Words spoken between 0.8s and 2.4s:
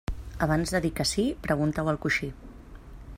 dir que sí, pregunta-ho al coixí.